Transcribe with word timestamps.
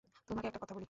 তোমাকে 0.29 0.47
একটা 0.47 0.59
কথা 0.59 0.73
বলি। 0.73 0.79